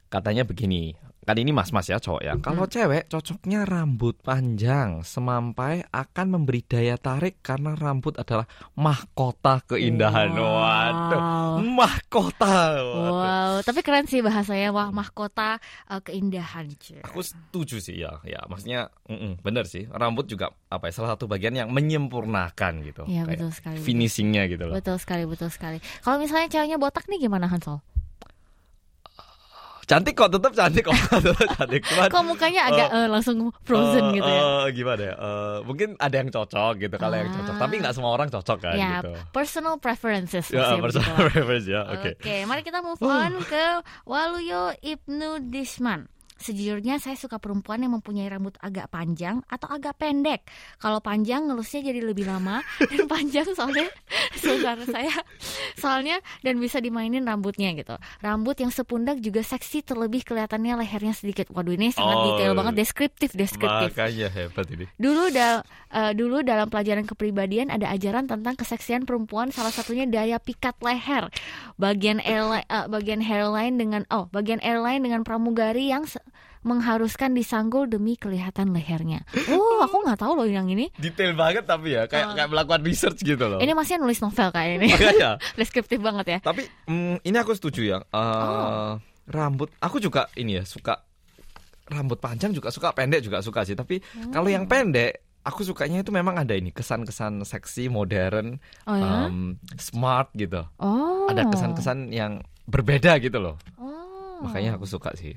[0.08, 0.96] Katanya begini,
[1.28, 2.32] kan ini mas-mas ya cowok ya.
[2.40, 10.32] Kalau cewek cocoknya rambut panjang semampai akan memberi daya tarik karena rambut adalah mahkota keindahan.
[10.32, 10.56] Wow.
[10.56, 11.22] Waduh,
[11.60, 12.80] mahkota.
[12.80, 13.12] Waduh.
[13.12, 15.60] Wow, tapi keren sih bahasanya wah mahkota
[15.92, 16.72] uh, keindahan.
[16.80, 17.04] Cie.
[17.04, 19.84] Aku setuju sih ya, ya maksudnya mm-mm, bener sih.
[19.92, 23.04] Rambut juga apa ya salah satu bagian yang menyempurnakan gitu.
[23.04, 23.76] Iya, betul sekali.
[23.84, 24.80] Finishingnya gitu loh.
[24.80, 25.76] Betul sekali, betul sekali.
[26.00, 27.84] Kalau misalnya ceweknya botak nih gimana Hansol?
[29.88, 30.92] Cantik kok, tetap cantik kok,
[31.24, 31.80] tetap cantik.
[31.82, 34.42] Cuman Kok mukanya agak eh, langsung frozen Eh, gitu ya?
[34.44, 35.14] eh, gimana ya?
[35.16, 37.58] Eh, mungkin ada yang cocok gitu kalau yang cocok, Ah.
[37.58, 39.16] tapi nggak semua orang cocok kan ya, gitu.
[39.32, 40.44] personal preferences.
[40.46, 41.32] Ya, maksudnya personal begitulah.
[41.32, 41.80] preference ya.
[41.88, 42.10] Oke.
[42.14, 43.64] Oke, mari kita move on ke
[44.04, 46.04] Waluyo Ibnu Disman.
[46.38, 50.46] Sejujurnya saya suka perempuan yang mempunyai rambut agak panjang atau agak pendek.
[50.78, 53.90] Kalau panjang ngelusnya jadi lebih lama dan panjang soalnya
[54.42, 55.10] saudara saya
[55.74, 57.98] soalnya dan bisa dimainin rambutnya gitu.
[58.22, 61.50] Rambut yang sepundak juga seksi terlebih kelihatannya lehernya sedikit.
[61.50, 62.24] Waduh ini sangat Oh.
[62.34, 63.94] detail banget deskriptif deskriptif.
[63.94, 64.86] Makanya hebat ini.
[64.98, 70.38] Dulu dal eh, dulu dalam pelajaran kepribadian ada ajaran tentang keseksian perempuan salah satunya daya
[70.38, 71.30] pikat leher.
[71.78, 76.06] Bagian airline eh, bagian hairline dengan oh, bagian airline dengan pramugari yang
[76.62, 79.22] mengharuskan disanggul demi kelihatan lehernya.
[79.50, 80.90] Oh, aku nggak tahu loh yang ini.
[80.98, 82.34] Detail banget tapi ya, kayak Oh.
[82.34, 83.58] kayak melakukan research gitu loh.
[83.58, 84.88] Ini masih nulis novel kayak ini.
[84.90, 85.30] Makanya.
[85.60, 86.38] Deskriptif banget ya.
[86.42, 87.98] Tapi mm, ini aku setuju ya.
[88.02, 88.98] Eh, Oh.
[89.28, 91.04] Rambut, aku juga ini ya suka
[91.86, 93.72] rambut panjang juga suka, pendek juga suka sih.
[93.72, 99.28] Tapi kalau yang pendek, aku sukanya itu memang ada ini kesan-kesan seksi, modern, Oh ya.
[99.28, 100.64] em, smart gitu.
[100.76, 101.28] Oh.
[101.28, 103.56] Ada kesan-kesan yang berbeda gitu loh.
[103.76, 104.44] Oh.
[104.44, 105.36] Makanya aku suka sih.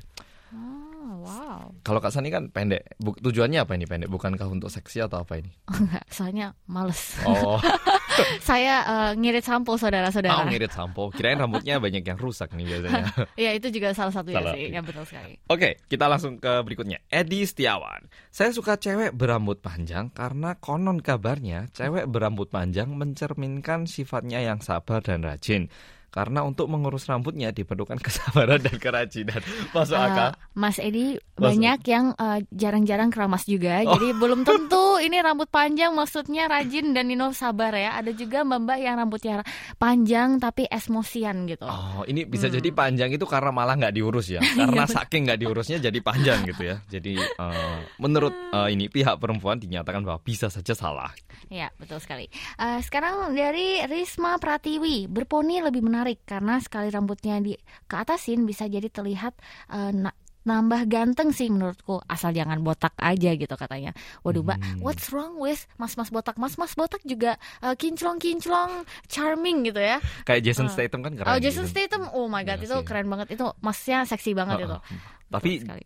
[1.01, 1.09] Oh.
[1.11, 1.59] Oh, wow.
[1.81, 2.85] Kalau Kak Sani kan pendek.
[3.01, 4.05] Bu- tujuannya apa ini pendek?
[4.05, 5.49] Bukankah untuk seksi atau apa ini?
[5.65, 7.17] Oh, enggak, soalnya males.
[7.25, 7.57] Oh,
[8.45, 10.37] Saya eh, ngirit sampo saudara-saudara.
[10.37, 11.09] oh ngirit sampo.
[11.09, 13.09] Kirain rambutnya banyak yang rusak nih biasanya.
[13.39, 14.77] Ya itu juga salah satu Salah, sih, iya.
[14.77, 15.41] ya betul sekali.
[15.49, 17.01] Oke, kita langsung ke berikutnya.
[17.09, 18.05] Edi Setiawan.
[18.29, 25.01] Saya suka cewek berambut panjang karena konon kabarnya cewek berambut panjang mencerminkan sifatnya yang sabar
[25.01, 25.71] dan rajin.
[26.11, 29.39] Karena untuk mengurus rambutnya diperlukan kesabaran dan kerajinan.
[29.71, 30.29] Masuk Eh, akal?
[30.51, 31.39] Mas Edi Masuk.
[31.39, 33.95] banyak yang eh, jarang-jarang keramas juga, Oh.
[33.95, 37.95] jadi belum tentu ini rambut panjang maksudnya rajin dan Nino sabar ya.
[37.95, 41.63] Ada juga mbak-mbak yang rambutnya panjang tapi esmosian gitu.
[41.63, 42.55] Oh, ini bisa Hmm.
[42.55, 44.43] jadi panjang itu karena malah nggak diurus ya.
[44.59, 46.75] Karena Iya, saking nggak diurusnya jadi panjang gitu ya.
[46.85, 51.07] Jadi eh, menurut eh, ini pihak perempuan dinyatakan bahwa bisa saja salah.
[51.47, 52.27] Ya, betul sekali.
[52.55, 58.65] Eh, sekarang dari Risma Pratiwi, berponi lebih menarik karena sekali rambutnya di ke atasin bisa
[58.65, 59.33] jadi terlihat
[59.69, 63.93] eh, na- nambah ganteng sih menurutku asal jangan botak aja gitu katanya.
[64.21, 64.79] Waduh, Mbak, Hmm.
[64.79, 66.33] what's wrong with mas-mas botak?
[66.35, 70.01] Mas-mas botak juga eh, kinclong-kinclong charming gitu ya.
[70.23, 70.73] Kayak Jason Ah.
[70.73, 71.29] Statham kan keren.
[71.29, 71.73] oh, Jason gitu.
[71.77, 72.09] Statham.
[72.11, 72.85] Oh my god, Iya itu sih.
[72.85, 73.27] keren banget.
[73.31, 74.73] Itu masnya seksi banget itu.
[74.73, 74.99] Heeh.
[75.29, 75.83] Tapi Betul sekali.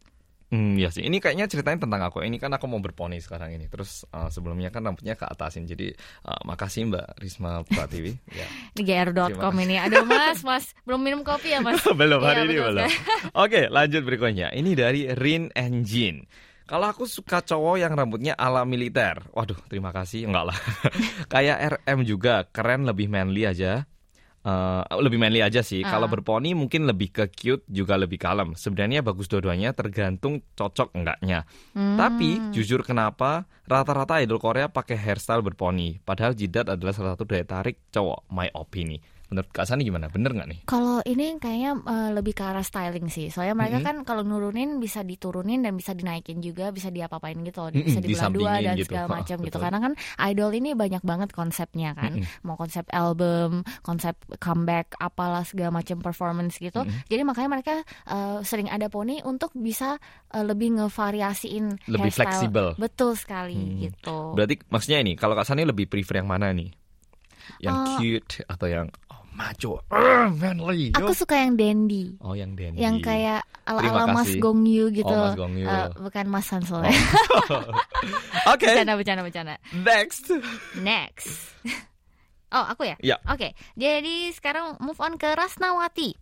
[0.54, 1.02] Hmm, ya sih.
[1.02, 2.22] Ini kayaknya ceritanya tentang aku.
[2.22, 3.66] Ini kan aku mau berponi sekarang ini.
[3.66, 5.66] Terus uh, sebelumnya kan rambutnya ke atasin.
[5.66, 5.90] Jadi
[6.26, 8.14] uh, makasih Mbak Risma Pratiwi.
[8.40, 8.48] ya.
[8.78, 9.82] Di gr.com ini.
[9.82, 11.82] Aduh, Mas, Mas, belum minum kopi ya, Mas?
[12.00, 12.90] belum hari ini betul belum.
[13.44, 14.54] Oke, lanjut berikutnya.
[14.54, 16.30] Ini dari Rin Engine.
[16.66, 19.22] Kalau aku suka cowok yang rambutnya ala militer.
[19.34, 20.26] Waduh, terima kasih.
[20.30, 20.58] Enggak lah.
[21.30, 23.86] Kayak RM juga, keren lebih manly aja.
[24.46, 25.82] Eh, lebih manly aja sih.
[25.82, 25.98] Ah.
[25.98, 28.54] Kalau berponi mungkin lebih ke cute, juga lebih kalem.
[28.54, 31.50] Sebenarnya bagus dua-duanya, tergantung cocok enggaknya.
[31.74, 31.98] Hmm.
[31.98, 37.42] Tapi jujur kenapa rata-rata idol Korea pakai hairstyle berponi, padahal jidat adalah salah satu daya
[37.42, 38.30] tarik cowok.
[38.30, 39.02] My opini.
[39.28, 40.06] Menurut Kak Sani gimana?
[40.08, 40.60] Bener nggak nih?
[40.66, 43.28] Kalau ini kayaknya eh, lebih ke arah styling sih.
[43.28, 43.88] Soalnya mereka Mm-mm.
[43.88, 48.30] kan kalau nurunin bisa diturunin dan bisa dinaikin juga, bisa diapa-apain gitu, Mm-mm, bisa dibelah
[48.30, 48.90] dua dan gitu.
[48.92, 49.58] segala macam gitu.
[49.58, 49.94] Karena kan
[50.26, 52.22] idol ini banyak banget konsepnya kan.
[52.22, 52.44] Mm-mm.
[52.44, 56.82] Mau konsep album, konsep comeback, apalah segala macam performance gitu.
[56.82, 57.06] Mm-mm.
[57.08, 59.98] Jadi makanya mereka eh, sering ada poni untuk bisa
[60.30, 62.26] eh, lebih ngevariasiin Lebih hairstyle.
[62.30, 62.68] fleksibel.
[62.76, 63.80] Betul sekali Hmm.
[63.82, 64.34] gitu.
[64.34, 66.70] Berarti maksudnya ini, kalau Kak Sani lebih prefer yang mana nih?
[67.60, 67.96] Yang Oh.
[67.98, 70.92] cute atau yang oh, macho, uh, manly?
[70.94, 72.16] Aku suka yang dandy.
[72.20, 72.80] oh, yang dandy.
[72.80, 74.32] Yang kayak ala-ala Mas.
[74.38, 75.10] Gong Yu gitu.
[75.10, 75.66] Oh, Mas Gong Yu.
[75.66, 76.86] Eh, bukan Mas Hansol.
[76.86, 76.92] Oh.
[78.54, 79.56] Oke, Bercanda, bercanda, bercanda.
[79.74, 80.30] next.
[80.78, 81.34] Next.
[82.56, 82.96] Oh, aku ya?
[83.04, 83.18] Ya.
[83.28, 86.16] Oke, jadi sekarang move on ke Rasnawati.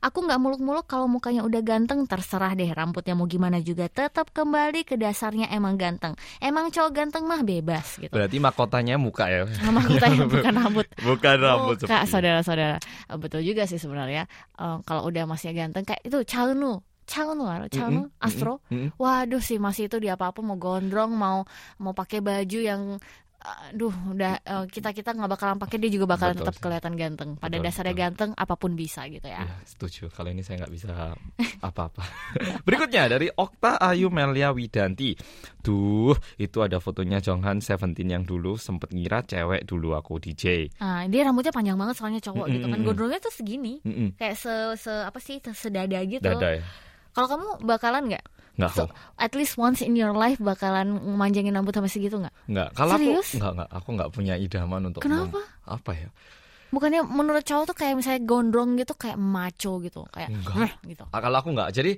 [0.00, 3.86] Aku nggak muluk-muluk kalau mukanya udah ganteng, terserah deh rambutnya mau gimana juga.
[3.86, 6.14] Tetap kembali ke dasarnya emang ganteng.
[6.38, 8.12] Emang cowok ganteng mah bebas gitu.
[8.12, 9.44] Berarti mahkotanya muka ya?
[9.64, 10.86] Nama aku tanya bukan rambut.
[11.00, 11.86] Bukan rambut itu.
[11.88, 12.76] saudara-saudara.
[13.08, 14.28] Eh, Betul juga sih sebenarnya.
[14.56, 16.80] Eh, kalau udah masih ganteng kayak itu Chaunu.
[17.06, 18.58] Chaunu, Chaunu, Mm-mm, Astro.
[18.66, 18.98] mm-mm, mm-mm.
[18.98, 21.46] Waduh sih masih itu dia apa-apa mau gondrong mau
[21.78, 22.98] mau pakai baju yang
[23.46, 27.30] aduh udah kita kita nggak bakalan pakai dia juga bakalan Betul tetap kelihatan ganteng.
[27.38, 28.04] Pada Betul, dasarnya betul.
[28.04, 29.46] ganteng apa pun bisa gitu ya.
[29.46, 30.10] Ya, setuju.
[30.10, 31.14] Kalau ini saya nggak bisa
[31.68, 32.02] apa-apa.
[32.66, 35.14] Berikutnya dari Okta Ayu Melia Widanti.
[35.62, 40.70] Tuh, itu ada fotonya Jonghan Seventeen yang dulu sempet ngira cewek dulu aku DJ.
[40.78, 42.78] Nah, dia rambutnya panjang banget soalnya cowok gitu kan.
[42.82, 43.82] Gondrongnya tuh segini.
[43.82, 44.14] Mm-mm.
[44.18, 46.22] Kayak se, se apa sih sedada gitu.
[46.22, 46.62] Dada ya?
[47.16, 48.24] Kalau kamu bakalan nggak?
[48.56, 52.32] Nggak, So, at least once in your life bakalan manjangin rambut sampai segitu nggak?
[52.48, 52.68] nggak.
[52.72, 55.36] Kalau aku nggak nggak, aku nggak punya idaman untuk Kenapa?
[55.36, 56.08] mem- apa ya?
[56.66, 60.56] Bukannya menurut cowok tuh kayak misalnya gondrong gitu kayak macho gitu, kayak Enggak.
[60.56, 61.04] "Meh," gitu.
[61.08, 61.68] Ah, Kalau aku nggak.
[61.70, 61.92] Jadi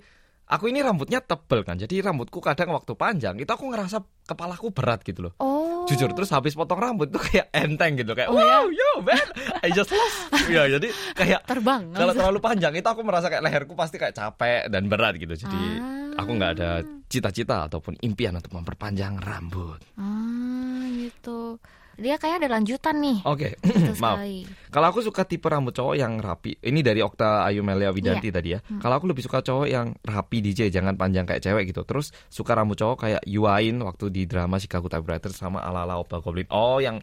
[0.48, 1.76] aku ini rambutnya tebel kan.
[1.76, 5.32] Jadi rambutku kadang waktu panjang itu aku ngerasa kepalaku berat gitu loh.
[5.38, 5.84] Oh.
[5.84, 8.44] Jujur terus habis potong rambut tuh kayak enteng gitu kayak Oh, ya?
[8.44, 9.20] wow yo man
[9.61, 11.92] I just lost ya jadi kayak terbang.
[11.92, 15.61] kalau terlalu panjang itu aku merasa kayak leherku pasti kayak capek dan berat gitu jadi
[15.78, 16.20] Ah.
[16.20, 16.70] aku nggak ada
[17.06, 21.56] cita-cita ataupun impian untuk memperpanjang rambut Ah, gitu.
[21.98, 23.18] Dia kayak ada lanjutan nih.
[23.26, 23.58] oke.
[23.58, 24.22] Betul maaf.
[24.70, 26.54] kalau aku suka tipe rambut cowok yang rapi.
[26.56, 27.90] Ini dari Okta Ayu Melia.
[27.90, 28.62] Widanti tadi ya.
[28.62, 28.78] Hmm.
[28.78, 31.82] kalau aku lebih suka cowok yang rapi DJ jangan panjang kayak cewek gitu.
[31.82, 36.46] Terus suka rambut cowok kayak Yuain waktu di drama Chicago Typewriter sama ala-ala Oppa Goblin.
[36.48, 37.02] Oh yang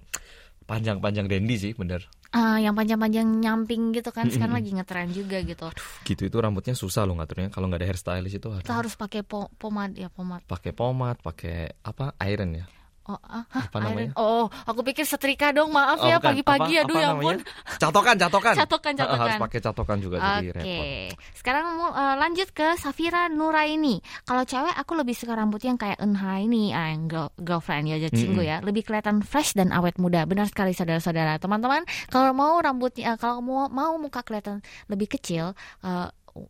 [0.63, 2.07] panjang-panjang dandy sih bener.
[2.31, 5.71] Ah, yang panjang-panjang nyamping gitu kan sekarang lagi ngetren juga gitu.
[6.03, 6.21] gitu.
[6.25, 7.47] Itu rambutnya susah loh ngaturnya.
[7.47, 10.43] Kalau nggak ada hairstylist itu Kita aduh, harus pakai po pomade ya pomade.
[10.43, 12.11] pakai pomade pakai apa?
[12.27, 12.65] Iron ya
[13.05, 14.09] Oh, ah, Apa namanya?
[14.09, 14.17] iron.
[14.17, 15.69] Oh, aku pikir setrika dong.
[15.69, 17.37] Maaf Oh, ya pagi-pagi aduh apa ya ampun.
[17.83, 19.39] catokan catokan Catokan, Ah, harus catokan.
[19.39, 20.85] pakai catokan juga Oke, jadi repot
[21.35, 23.95] sekarang mau eh, lanjut ke Safira Nuraini.
[24.23, 28.01] Kalau cewek aku lebih suka rambut yang kayak Enha ini, ah, yang girl, girlfriend ya,
[28.07, 28.49] cinggu Mm-mm.
[28.49, 30.25] ya, lebih kelihatan fresh dan awet muda.
[30.25, 31.85] Benar sekali saudara-saudara, teman-teman.
[32.07, 36.09] Kalau mau rambutnya, eh, kalau mau mau muka kelihatan lebih kecil, eh,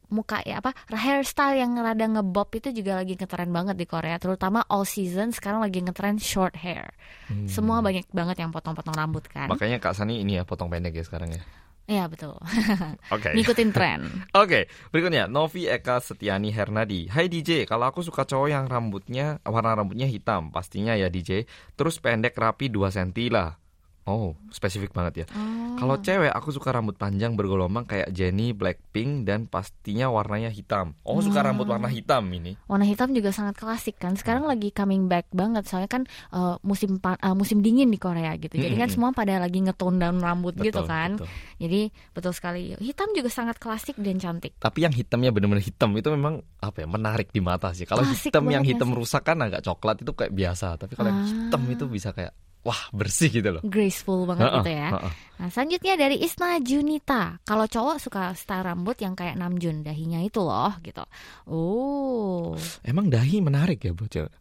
[0.10, 4.66] muka ya apa hairstyle yang rada ngebob itu juga lagi ngetren banget di Korea, terutama
[4.66, 6.92] all season sekarang lagi ngetren short hair.
[7.30, 7.46] Hmm.
[7.46, 9.48] Semua banyak banget yang potong-potong rambut kan.
[9.48, 11.42] Makanya Kak Sani ini ya potong pendek ya sekarang ya.
[11.86, 12.34] Iya betul.
[13.16, 13.30] Oke.
[13.38, 14.02] Ngikutin tren.
[14.42, 17.06] Oke, berikutnya Novi Eka Setiani Hernadi.
[17.14, 21.46] Hai DJ, kalau aku suka cowok yang rambutnya warna rambutnya hitam, pastinya ya DJ.
[21.78, 23.62] Terus pendek rapi 2 cm lah.
[24.06, 25.28] Oh, spesifik banget ya.
[25.34, 25.74] Oh.
[25.76, 30.94] Kalau cewek, aku suka rambut panjang bergelombang kayak Jennie, Blackpink, dan pastinya warnanya hitam.
[31.02, 31.50] Oh, suka Hmm.
[31.50, 32.54] rambut warna hitam ini.
[32.66, 34.14] warna hitam juga sangat klasik kan.
[34.14, 34.22] Hmm.
[34.22, 38.54] Sekarang lagi coming back banget soalnya kan uh, musim uh, musim dingin di Korea gitu.
[38.54, 38.94] Jadi kan Mm-mm.
[38.94, 41.10] semua pada lagi ngetone down rambut gitu Betul, kan.
[41.18, 41.28] betul.
[41.58, 41.82] Jadi
[42.14, 42.62] betul sekali.
[42.78, 44.54] Hitam juga sangat klasik dan cantik.
[44.56, 47.84] Tapi yang hitamnya bener-bener hitam itu memang apa ya menarik di mata sih.
[47.84, 50.78] Kalau hitam yang ya hitam rusak kan agak coklat itu kayak biasa.
[50.78, 51.28] Tapi kalau yang Ah.
[51.28, 52.32] hitam itu bisa kayak
[52.66, 53.64] wah bersih gitu loh.
[53.64, 54.90] Graceful banget Ha-ha, gitu ya.
[54.90, 55.10] ha-ha.
[55.38, 57.38] Nah, selanjutnya dari Isna Junita.
[57.44, 61.04] Kalau cowok suka style rambut yang kayak Namjoon, dahinya itu loh gitu.
[61.46, 64.34] Oh, Emang dahi menarik ya buat cewek?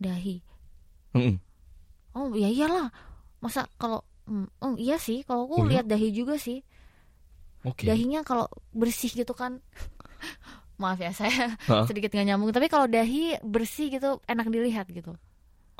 [0.00, 0.40] dahi.
[1.12, 1.36] Mm-mm.
[2.16, 2.88] Oh, ya iyalah.
[3.38, 5.80] Masa kalau hmm, oh iya sih, kalau aku Oh, iya?
[5.80, 6.64] lihat dahi juga sih.
[7.62, 7.84] Oke.
[7.84, 9.60] Dahinya kalau bersih gitu kan.
[10.80, 11.84] Maaf ya saya Ha?
[11.88, 15.12] sedikit nggak nyambung, tapi kalau dahi bersih gitu enak dilihat gitu.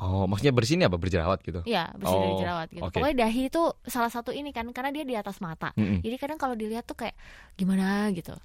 [0.01, 1.61] Oh, maksudnya bersih ini apa berjerawat gitu?
[1.63, 2.83] Iya, bersih dari Oh, jerawat gitu.
[2.83, 2.95] oke.
[2.97, 5.77] Pokoknya dahi itu salah satu ini kan karena dia di atas mata.
[5.77, 6.01] Mm-mm.
[6.01, 7.13] Jadi kadang kalau dilihat tuh kayak
[7.53, 8.33] gimana gitu.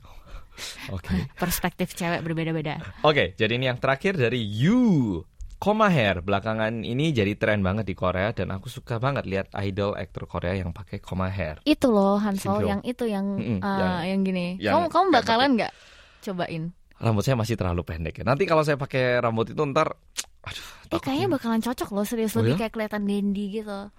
[0.91, 1.15] Oke.
[1.41, 2.80] Perspektif cewek berbeda-beda.
[3.02, 5.24] Oke, jadi ini yang terakhir dari You.
[5.56, 9.96] Koma hair belakangan ini jadi tren banget di Korea dan aku suka banget lihat idol
[9.96, 11.63] aktor Korea yang pakai koma hair.
[11.63, 14.48] Itu loh Hansol yang itu yang Mm-mm, uh, yang- yang, gini.
[14.60, 15.72] yang kamu kamu bakalan nggak
[16.22, 16.63] cobain?
[16.96, 18.24] Rambut saya masih terlalu pendek ya.
[18.24, 19.96] Nanti kalau saya pakai rambut itu ntar,
[20.45, 22.60] aduh, Eh kayaknya bakalan cocok loh serius Oh lebih ya?
[22.65, 23.89] kayak kelihatan dandy gitu.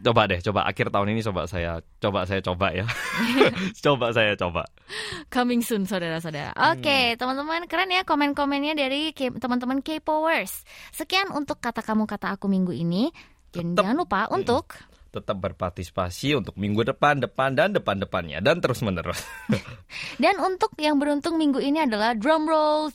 [0.00, 2.88] Coba deh, coba akhir tahun ini coba saya coba saya coba ya.
[3.84, 4.64] coba saya coba.
[5.28, 6.56] Coming soon saudara-saudara.
[6.72, 10.64] Oke, teman-teman keren ya komen-komennya dari K- teman-teman K-Powers.
[10.90, 13.12] Sekian untuk kata kamu kata aku minggu ini.
[13.52, 13.82] Dan Tetep.
[13.84, 14.72] jangan lupa untuk
[15.10, 19.18] Tetap berpartisipasi untuk minggu depan, depan dan depan-depannya dan terus menerus.
[20.22, 22.94] dan untuk yang beruntung minggu ini adalah drum roll.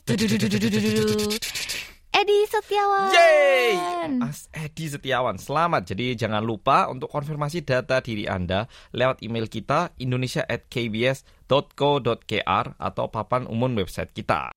[2.16, 3.12] Edi Setiawan.
[3.12, 3.76] Yeay!
[4.16, 5.92] Mas Edi Setiawan, selamat.
[5.92, 13.68] Jadi jangan lupa untuk konfirmasi data diri Anda lewat email kita indonesia@kbs.co.kr atau papan umum
[13.76, 14.48] website kita.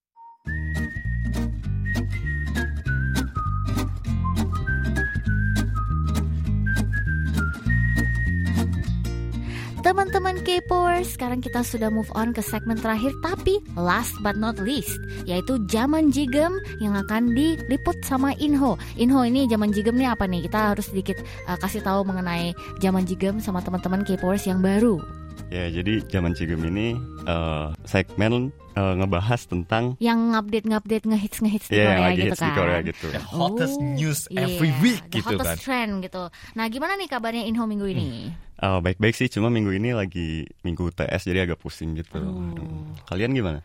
[9.89, 14.93] Teman-teman K-Powers, sekarang kita sudah move on ke segmen terakhir tapi last but not least
[15.25, 18.78] yaitu Zaman Jigem yang akan diliput sama Inho.
[19.02, 20.45] Inho ini Zaman Jigem nih apa nih?
[20.45, 21.17] Kita harus sedikit
[21.49, 25.02] uh, kasih tahu mengenai Zaman Jigem sama teman-teman K-Powers yang baru.
[25.49, 26.93] Ya, jadi zaman Cigem ini
[27.25, 32.39] eh, segmen eh, ngebahas tentang Yang ngupdate-ngupdate ngehits ngehits di yang Korea lagi gitu hits
[32.39, 32.45] kan.
[32.45, 33.08] di Korea gitu.
[33.10, 35.58] The hottest Oh, news iya, every week the gitu hottest kan.
[35.60, 36.23] trend gitu.
[36.53, 38.08] Nah, gimana nih kabarnya Inho minggu ini?
[38.55, 42.19] Eh, baik-baik sih, cuma minggu ini lagi minggu UTS jadi agak pusing gitu.
[42.19, 42.84] Oh.
[43.05, 43.63] Kalian gimana?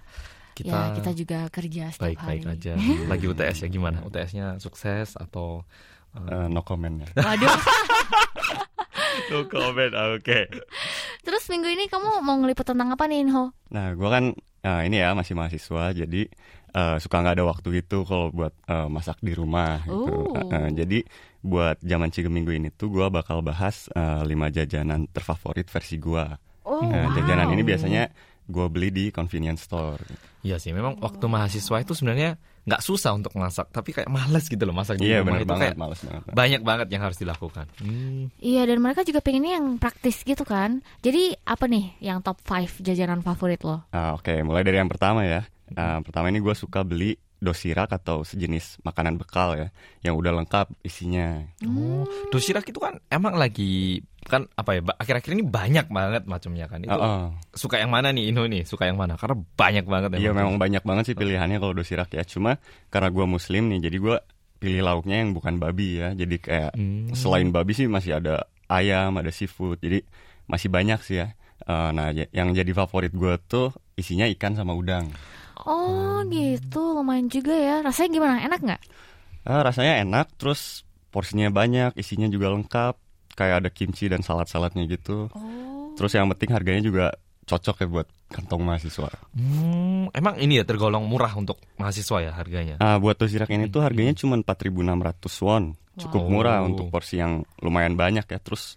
[0.54, 2.54] Kita, ya, kita juga kerja setiap baik-baik hari.
[2.54, 2.72] aja.
[3.10, 3.98] Lagi UTS ya gimana?
[4.02, 5.66] UTS-nya sukses atau
[6.14, 7.10] Eh, no comment ya.
[7.18, 7.50] Waduh.
[9.30, 9.92] no comment?
[10.14, 10.46] Oke.
[11.22, 13.52] Terus minggu ini kamu mau ngeliput tentang apa nih Inho?
[13.70, 14.24] Nah, gua kan
[14.60, 16.22] eh, ini ya masih mahasiswa, jadi
[16.74, 20.12] eh, suka nggak ada waktu gitu kalau buat eh, masak di rumah gitu.
[20.36, 20.98] Eh, eh, jadi
[21.44, 26.34] buat zaman Cigem minggu ini tuh gua bakal bahas eh, lima jajanan terfavorit versi gua.
[26.64, 27.12] Oh, Nah, wow.
[27.12, 28.08] jajanan ini biasanya
[28.46, 30.00] gua beli di convenience store.
[30.44, 34.60] Iya sih, memang waktu mahasiswa itu sebenarnya nggak susah untuk masak, tapi kayak males gitu
[34.64, 36.22] loh masak di Iya rumah benar itu banget, kayak males banget.
[36.32, 37.66] banyak banget yang harus dilakukan.
[37.80, 38.28] Hmm.
[38.40, 40.80] Iya dan mereka juga pengennya yang praktis gitu kan.
[41.00, 43.84] Jadi apa nih yang top 5 jajanan favorit lo?
[43.90, 45.44] Ah, Oke, mulai dari yang pertama ya.
[45.76, 49.68] Ah, pertama ini gue suka beli dosirak atau sejenis makanan bekal ya,
[50.00, 51.44] yang udah lengkap isinya.
[51.62, 54.80] Oh, dosirak itu kan emang lagi kan apa ya?
[54.96, 56.80] Akhir-akhir ini banyak banget macamnya kan.
[56.80, 57.24] Itu Oh, oh.
[57.52, 58.64] suka yang mana nih Ino nih?
[58.64, 59.14] Suka yang mana?
[59.14, 62.24] Karena banyak banget Iya memang banyak banget sih pilihannya kalau dosirak ya.
[62.24, 62.56] Cuma
[62.88, 64.16] karena gue muslim nih, jadi gue
[64.56, 66.16] pilih lauknya yang bukan babi ya.
[66.16, 67.12] Jadi kayak Hmm.
[67.12, 69.76] selain babi sih masih ada ayam, ada seafood.
[69.78, 70.00] Jadi
[70.46, 71.36] masih banyak sih ya.
[71.60, 75.12] Eh, nah, j- yang jadi favorit gue tuh isinya ikan sama udang.
[75.64, 77.76] Oh gitu lumayan juga ya.
[77.80, 78.36] Rasanya gimana?
[78.40, 78.82] Enak nggak?
[79.44, 82.94] Ah, rasanya enak, terus porsinya banyak, isinya juga lengkap.
[83.34, 85.26] Kayak ada kimchi dan salad-saladnya gitu.
[85.34, 85.90] Oh.
[85.98, 87.06] Terus yang penting harganya juga
[87.44, 89.10] cocok ya buat kantong mahasiswa.
[89.36, 92.76] Hmm, emang ini ya tergolong murah untuk mahasiswa ya harganya.
[92.78, 95.64] Ah, buat dosirak ini tuh harganya cuma 4.600 won.
[95.94, 96.30] Cukup Wow.
[96.30, 98.38] murah untuk porsi yang lumayan banyak ya.
[98.38, 98.74] Terus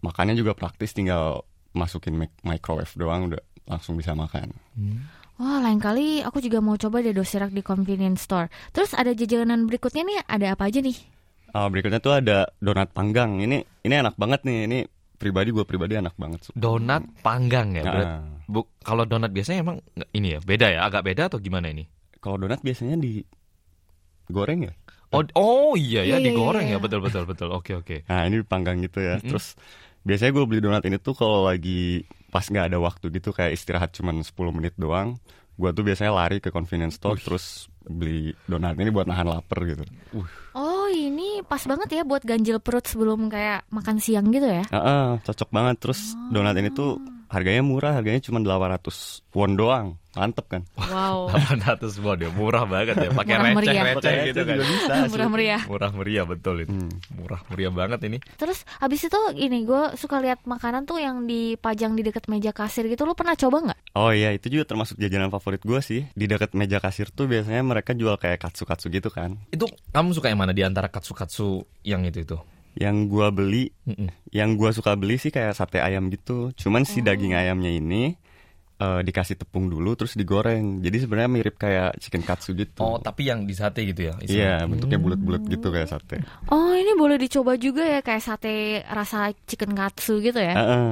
[0.00, 4.50] makannya juga praktis tinggal masukin mic- microwave doang udah langsung bisa makan.
[4.74, 5.06] Hmm.
[5.42, 8.46] Wah, lain kali aku juga mau coba deh dosirak di convenience store.
[8.70, 10.94] Terus ada jajanan berikutnya nih, ada apa aja nih?
[11.52, 13.42] Oh, berikutnya tuh ada donat panggang.
[13.42, 14.58] Ini ini enak banget nih.
[14.70, 14.78] Ini
[15.18, 16.46] pribadi gue pribadi enak banget.
[16.54, 17.82] Donat panggang ya.
[17.82, 19.82] Berat, Nah, bu, kalau donat biasanya emang
[20.14, 21.90] ini ya beda ya, agak beda atau gimana ini?
[22.22, 23.18] kalau donat biasanya di
[24.30, 24.72] goreng ya.
[25.10, 26.78] Oh, oh iya ya Iya, iya, digoreng iya.
[26.78, 27.50] ya betul betul betul.
[27.50, 28.06] Oke oke.
[28.06, 29.18] Nah ini dipanggang gitu ya.
[29.18, 29.26] Mm-mm.
[29.34, 29.58] Terus
[30.06, 33.92] biasanya gue beli donat ini tuh kalau lagi pas nggak ada waktu gitu kayak istirahat
[33.92, 35.20] cuman 10 menit doang.
[35.52, 39.84] Gue tuh biasanya lari ke convenience store terus beli donat ini buat nahan lapar gitu.
[40.56, 44.64] Oh, ini pas banget ya buat ganjil perut sebelum kayak makan siang gitu ya?
[44.72, 45.76] Ah, ah, cocok banget.
[45.84, 46.96] Terus donat ini tuh
[47.28, 49.86] harganya murah, harganya cuma 800 won doang.
[50.12, 50.62] Mantep kan?
[50.76, 51.32] Wow.
[51.64, 53.10] 800 won ya, murah banget ya.
[53.10, 53.84] Pakai Murah receh meriah.
[53.96, 54.54] receh gitu kan.
[54.54, 54.92] juga bisa.
[55.08, 55.60] Murah meriah.
[55.64, 56.72] Murah meriah betul itu.
[56.72, 56.92] Hmm.
[57.16, 58.18] Murah meriah banget ini.
[58.36, 62.84] Terus habis itu ini gue suka lihat makanan tuh yang dipajang di dekat meja kasir
[62.86, 63.02] gitu.
[63.02, 63.78] Lu pernah coba nggak?
[63.94, 66.04] Oh iya, itu juga termasuk jajanan favorit gue sih.
[66.12, 69.40] Di dekat meja kasir tuh biasanya mereka jual kayak katsu-katsu gitu kan.
[69.48, 72.36] Itu kamu suka yang mana di antara katsu-katsu yang itu itu?
[72.72, 74.08] Yang gua beli Mm-mm.
[74.32, 76.56] Yang gua suka beli sih kayak sate ayam gitu.
[76.56, 78.16] Cuman si daging ayamnya ini
[78.82, 80.82] eh, dikasih tepung dulu terus digoreng.
[80.82, 82.82] Jadi sebenarnya mirip kayak chicken katsu gitu.
[82.82, 84.14] Oh, tapi yang di sate gitu ya?
[84.26, 86.18] iya, bentuknya bulat-bulat gitu kayak sate.
[86.50, 90.54] Oh, ini boleh dicoba juga ya kayak sate rasa chicken katsu gitu ya?
[90.58, 90.90] Heeh.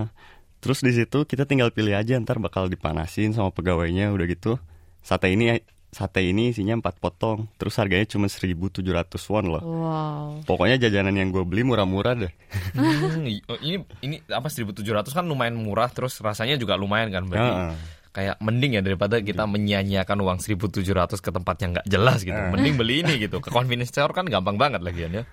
[0.60, 4.60] Terus di situ kita tinggal pilih aja ntar bakal dipanasin sama pegawainya udah gitu.
[5.00, 5.56] Sate ini
[5.90, 7.50] sate ini isinya 4 potong.
[7.58, 8.82] Terus harganya cuma 1.700
[9.30, 9.62] won loh.
[9.62, 10.26] Wow.
[10.46, 12.32] Pokoknya jajanan yang gue beli murah-murah deh.
[12.74, 17.50] Hmm, oh, ini ini apa 1700 kan lumayan murah terus rasanya juga lumayan kan berarti.
[17.50, 17.74] Heeh.
[18.10, 20.82] Kayak mending ya daripada kita menyia-nyiakan uang 1700
[21.22, 22.34] ke tempat yang nggak jelas gitu.
[22.38, 23.38] Mending beli ini gitu.
[23.38, 25.24] Ke convenience store kan gampang banget lagian ya.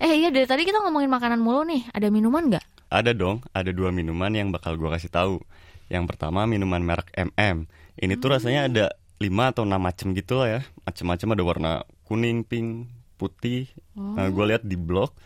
[0.00, 1.84] Eh iya dari tadi kita ngomongin makanan mulu nih.
[1.92, 2.64] Ada minuman nggak?
[2.88, 5.36] Ada dong, ada dua minuman yang bakal gua kasih tahu.
[5.92, 7.68] Yang pertama minuman merek MM.
[8.00, 8.86] Ini tuh rasanya ada
[9.24, 10.60] 5 atau 6 macam gitu lah ya.
[10.84, 11.72] Macam-macam ada warna
[12.04, 13.72] kuning, pink, putih.
[13.96, 15.16] Nah, gue lihat di blog,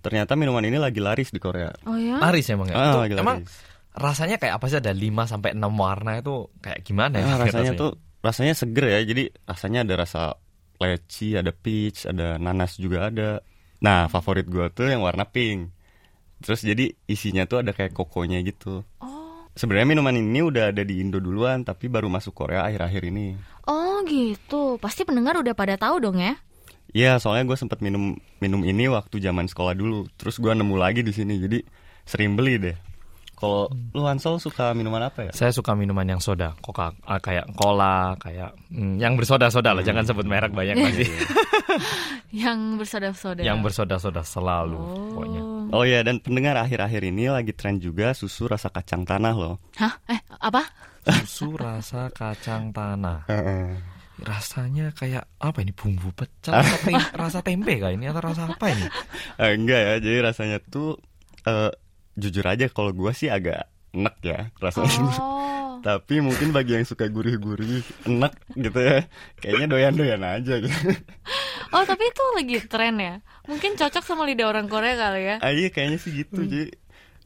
[0.00, 1.68] ternyata minuman ini lagi laris di Korea.
[1.84, 2.16] Oh ya?
[2.16, 2.74] Laris emang ya.
[2.74, 3.52] Ah, Itu emang laris.
[3.92, 7.26] rasanya kayak apa sih ada 5 sampai 6 warna itu kayak gimana ya?
[7.28, 7.92] Ah, rasanya tuh
[8.24, 9.00] rasanya seger ya.
[9.04, 10.22] Jadi rasanya ada rasa
[10.80, 13.44] leci, ada peach, ada nanas juga ada.
[13.82, 15.70] Nah, favorit gua tuh yang warna pink.
[16.42, 18.82] Terus jadi isinya tuh ada kayak kokonya gitu.
[18.98, 19.21] Oh.
[19.52, 23.36] Sebenarnya minuman ini udah ada di Indo duluan, tapi baru masuk Korea akhir-akhir ini.
[23.68, 24.80] Oh gitu.
[24.80, 26.40] Pasti pendengar udah pada tahu dong ya?
[26.92, 30.08] Iya, soalnya gue sempat minum minum ini waktu zaman sekolah dulu.
[30.16, 31.60] Terus gue nemu lagi di sini, jadi
[32.08, 32.76] sering beli deh.
[33.42, 35.30] Kalau lu Hansol suka minuman apa ya?
[35.34, 40.06] Saya suka minuman yang soda, coca ah, kayak cola, kayak hmm, yang bersoda-soda lah, jangan
[40.06, 41.10] sebut merek banyak lagi.
[42.32, 43.40] Yang bersoda-soda.
[43.42, 45.12] yang bersoda-soda selalu Oh.
[45.12, 45.42] pokoknya.
[45.68, 49.60] Oh iya, dan pendengar akhir-akhir ini lagi tren juga susu rasa kacang tanah loh.
[49.76, 49.92] Hah?
[50.06, 50.64] Eh apa?
[51.24, 53.28] Susu rasa kacang tanah.
[54.22, 58.64] Rasanya kayak apa ini bumbu pecel atau tem- rasa tempe kah ini atau rasa apa
[58.70, 58.86] ini?
[59.36, 61.00] Eh, enggak ya, jadi rasanya tuh
[61.42, 61.72] eh,
[62.14, 65.12] jujur aja kalau gue sih agak enek ya rasanya.
[65.20, 65.40] Oh.
[65.86, 69.02] Tapi mungkin bagi yang suka gurih-gurih, enek gitu ya.
[69.42, 70.72] Kayaknya doyan-doyan aja gitu.
[71.72, 73.14] Oh tapi itu lagi tren ya?
[73.48, 75.36] Mungkin cocok sama lidah orang Korea kali ya?
[75.40, 76.44] Ah, iya kayaknya sih gitu.
[76.44, 76.68] Jadi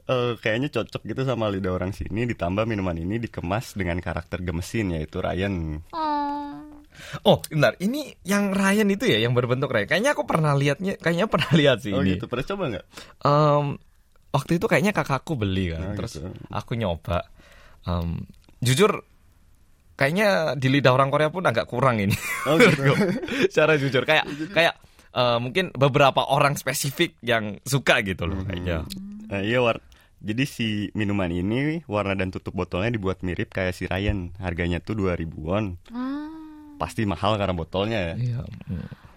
[0.06, 4.94] eh, kayaknya cocok gitu sama lidah orang sini ditambah minuman ini dikemas dengan karakter gemesin
[4.94, 5.82] yaitu Ryan.
[5.90, 6.62] Oh.
[7.26, 9.90] Oh, bentar, ini yang Ryan itu ya yang berbentuk Ryan.
[9.90, 12.14] Kayaknya aku pernah lihatnya, kayaknya pernah lihat sih Oh ini.
[12.14, 12.84] gitu, pernah coba nggak?
[13.26, 13.66] Em,
[14.30, 16.28] waktu itu kayaknya kakakku beli kan, Oh, terus gitu.
[16.48, 17.26] aku nyoba.
[17.82, 18.24] Em,
[18.58, 19.04] jujur,
[19.94, 22.14] kayaknya di lidah orang Korea pun agak kurang ini.
[22.44, 22.92] Oh gitu.
[23.48, 24.74] Secara jujur, kayak kayak
[25.12, 28.48] eh, mungkin beberapa orang spesifik yang suka gitu loh Hmm.
[28.48, 28.78] kayaknya.
[29.26, 29.80] Nah, iya war.
[30.16, 34.34] Jadi si minuman ini warna dan tutup botolnya dibuat mirip kayak si Ryan.
[34.36, 35.76] Harganya tuh 2000 won.
[35.88, 36.26] Ah.
[36.76, 38.14] Pasti mahal karena botolnya ya.
[38.16, 38.40] Iya.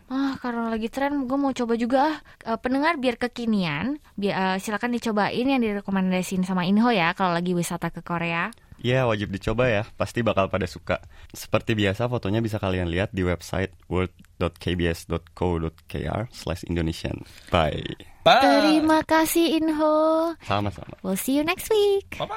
[0.10, 2.18] Ah, karena lagi tren, gue mau coba juga ah.
[2.50, 7.94] Eh, pendengar biar kekinian, biar silakan dicobain yang direkomendasiin sama Inho ya kalau lagi wisata
[7.94, 8.50] ke Korea.
[8.80, 11.04] Iya wajib dicoba ya, pasti bakal pada suka.
[11.36, 17.28] Seperti biasa fotonya bisa kalian lihat di website world.kbs.co.kr slash Indonesian.
[17.52, 17.84] Bye.
[18.24, 18.40] Bye.
[18.40, 20.32] Terima kasih Inho.
[20.48, 20.96] Sama-sama.
[21.04, 22.16] We'll see you next week.
[22.16, 22.32] Bye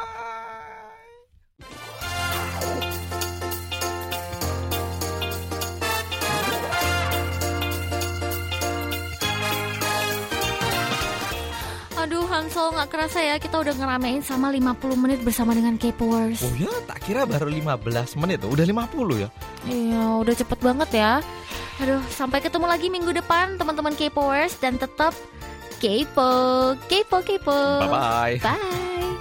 [12.33, 16.41] Hansol nggak kerasa ya kita udah ngeramein sama 50 menit bersama dengan K-Powers.
[16.41, 19.29] Oh ya, tak kira baru 15 menit, udah 50 ya.
[19.69, 21.21] Iya udah cepet banget ya.
[21.85, 25.13] Aduh sampai ketemu lagi minggu depan teman-teman K-Powers dan tetap
[25.83, 26.31] Kepo,
[26.87, 27.59] kepo, kepo.
[27.83, 28.35] Bye bye.
[28.39, 29.19] Bye.